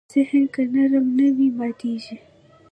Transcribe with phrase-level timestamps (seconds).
[0.13, 2.15] ذهن که نرم نه وي، ماتېږي.